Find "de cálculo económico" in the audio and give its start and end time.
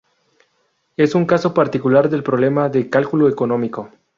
2.69-3.91